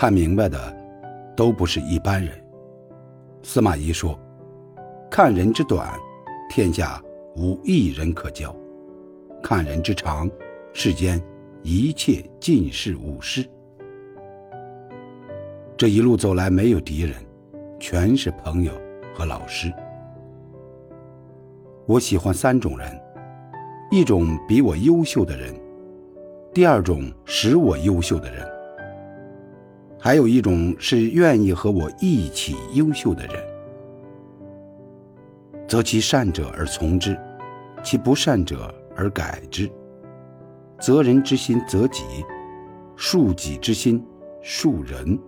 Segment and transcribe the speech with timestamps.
[0.00, 0.76] 看明白的，
[1.34, 2.30] 都不是一般人。
[3.42, 4.16] 司马懿说
[5.10, 5.92] ：“看人之短，
[6.48, 7.02] 天下
[7.34, 8.54] 无一人可交；
[9.42, 10.30] 看人之长，
[10.72, 11.20] 世间
[11.64, 13.44] 一切尽是吾师。”
[15.76, 17.14] 这一路走来，没有敌人，
[17.80, 18.70] 全是朋友
[19.12, 19.68] 和老师。
[21.86, 22.88] 我喜欢三种人：
[23.90, 25.52] 一种比我优秀的人，
[26.54, 28.48] 第二种使我优秀的人，
[30.08, 33.34] 还有一种是愿意和我一起优秀的人。
[35.68, 37.14] 择其善者而从之，
[37.82, 39.70] 其不善者而改之。
[40.80, 42.04] 择人之心择己，
[42.96, 44.02] 恕己之心
[44.42, 45.18] 恕人。